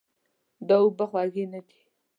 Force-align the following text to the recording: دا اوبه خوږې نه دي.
دا 0.67 0.75
اوبه 0.83 1.05
خوږې 1.09 1.45
نه 1.53 1.59
دي. 1.67 1.79